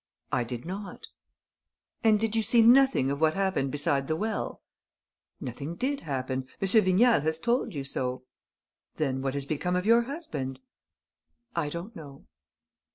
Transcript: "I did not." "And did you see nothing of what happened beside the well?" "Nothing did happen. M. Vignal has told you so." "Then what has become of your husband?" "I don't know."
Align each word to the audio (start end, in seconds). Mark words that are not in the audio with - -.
"I 0.31 0.43
did 0.43 0.65
not." 0.65 1.05
"And 2.03 2.19
did 2.19 2.35
you 2.35 2.41
see 2.41 2.63
nothing 2.63 3.11
of 3.11 3.21
what 3.21 3.35
happened 3.35 3.69
beside 3.69 4.07
the 4.07 4.15
well?" 4.15 4.63
"Nothing 5.39 5.75
did 5.75 5.99
happen. 5.99 6.47
M. 6.59 6.67
Vignal 6.71 7.21
has 7.21 7.37
told 7.37 7.75
you 7.75 7.83
so." 7.83 8.23
"Then 8.95 9.21
what 9.21 9.35
has 9.35 9.45
become 9.45 9.75
of 9.75 9.85
your 9.85 10.01
husband?" 10.01 10.59
"I 11.55 11.69
don't 11.69 11.95
know." 11.95 12.25